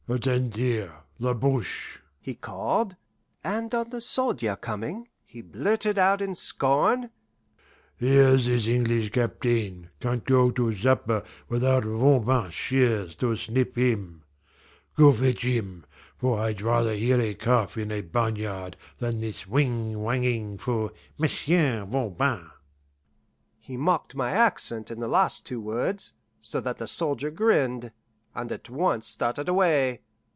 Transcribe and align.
"Attend 0.09 0.57
here, 0.57 0.93
Labrouk!" 1.21 2.01
he 2.19 2.35
called; 2.35 2.97
and 3.45 3.73
on 3.73 3.91
the 3.91 4.01
soldier 4.01 4.57
coming, 4.57 5.07
he 5.25 5.41
blurted 5.41 5.97
out 5.97 6.21
in 6.21 6.35
scorn, 6.35 7.11
"Here's 7.95 8.45
this 8.45 8.67
English 8.67 9.11
captain 9.11 9.89
can't 10.01 10.25
go 10.25 10.51
to 10.51 10.75
supper 10.75 11.23
without 11.47 11.85
Voban's 11.85 12.53
shears 12.53 13.15
to 13.17 13.37
snip 13.37 13.77
him. 13.77 14.25
Go 14.97 15.13
fetch 15.13 15.43
him, 15.43 15.85
for 16.17 16.41
I'd 16.41 16.61
rather 16.61 16.93
hear 16.93 17.21
a 17.21 17.33
calf 17.33 17.77
in 17.77 17.89
a 17.89 18.01
barn 18.01 18.35
yard 18.35 18.75
than 18.99 19.21
this 19.21 19.47
whing 19.47 19.93
whanging 19.93 20.59
for 20.59 20.91
'M'sieu' 21.19 21.85
Voban!'" 21.85 22.51
He 23.59 23.77
mocked 23.77 24.13
my 24.13 24.31
accent 24.31 24.91
in 24.91 24.99
the 24.99 25.07
last 25.07 25.45
two 25.45 25.61
words, 25.61 26.11
so 26.41 26.59
that 26.59 26.79
the 26.79 26.87
soldier 26.87 27.31
grinned, 27.31 27.93
and 28.33 28.49
at 28.49 28.69
once 28.69 29.05
started 29.07 29.49
away. 29.49 29.99